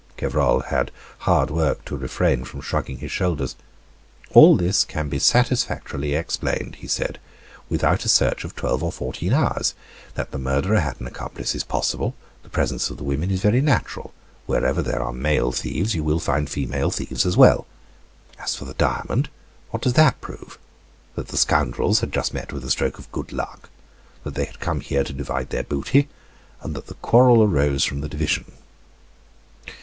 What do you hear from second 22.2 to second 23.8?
met with a stroke of good luck,